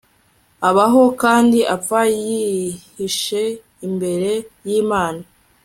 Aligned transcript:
abaho 0.69 1.03
kandi 1.21 1.59
apfa 1.75 1.99
yihishe 2.25 3.43
imbere 3.87 4.31
yimana 4.67 5.23